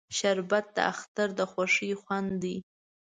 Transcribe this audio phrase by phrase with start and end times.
[0.17, 2.57] شربت د اختر د خوښۍ خوند دی